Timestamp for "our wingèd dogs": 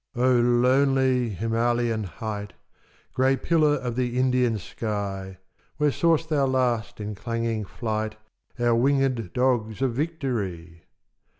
8.57-9.79